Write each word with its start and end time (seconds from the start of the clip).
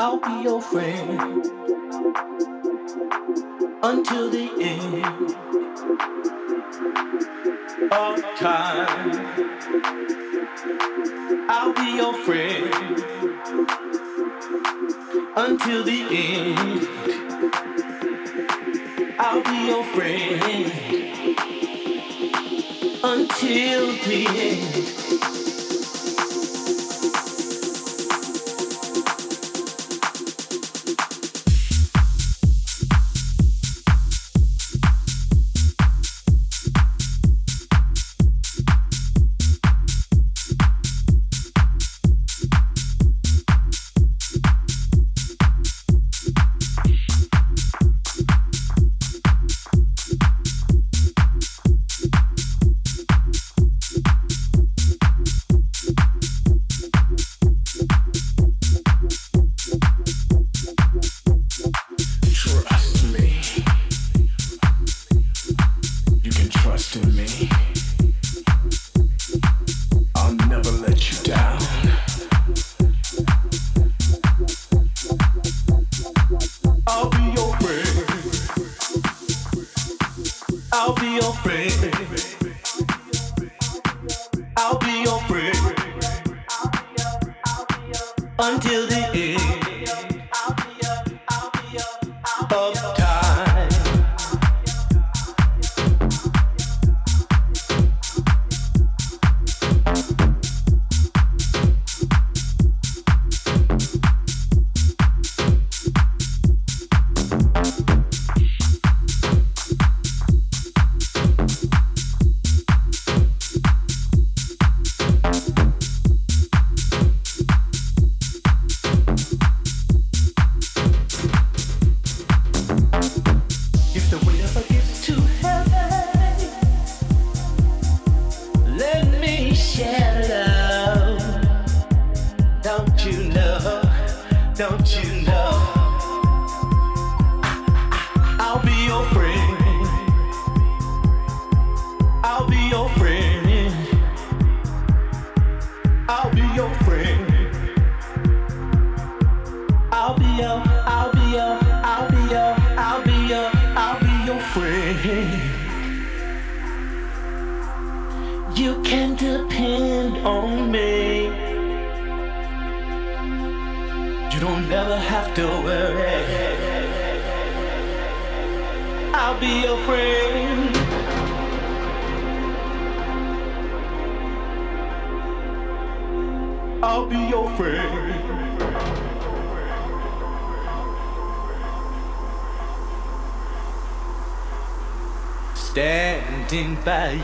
I'll 0.00 0.20
be 0.20 0.42
your 0.44 0.62
friend 0.62 1.44
until 3.82 4.30
the 4.30 4.48
end 4.60 5.04
of 7.90 8.22
time. 8.36 9.26
I'll 11.48 11.72
be 11.72 11.96
your 11.96 12.14
friend 12.14 13.02
until 15.36 15.82
the 15.82 16.06
end. 16.12 16.88
I'll 19.18 19.42
be 19.42 19.66
your 19.66 19.84
friend 19.84 20.72
until 23.02 23.86
the 24.06 24.26
end. 24.28 25.37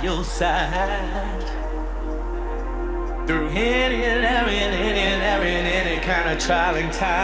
Your 0.03 0.25
side. 0.25 1.43
Through 3.27 3.49
any 3.49 4.05
and 4.05 4.25
every, 4.25 4.57
any 4.57 5.01
and 5.01 5.23
every, 5.23 5.51
any 5.51 6.01
kind 6.01 6.31
of 6.31 6.39
trying 6.39 6.91
time. 6.91 7.24